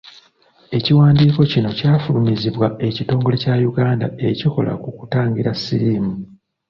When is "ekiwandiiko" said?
0.77-1.41